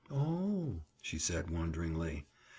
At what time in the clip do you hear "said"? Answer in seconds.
1.19-1.51